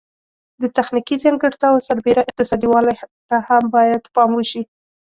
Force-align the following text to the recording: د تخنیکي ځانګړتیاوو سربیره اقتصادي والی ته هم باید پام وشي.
د 0.61 0.63
تخنیکي 0.77 1.15
ځانګړتیاوو 1.23 1.85
سربیره 1.87 2.21
اقتصادي 2.25 2.67
والی 2.69 2.95
ته 3.29 3.37
هم 3.47 3.63
باید 3.75 4.03
پام 4.15 4.29
وشي. 4.35 4.61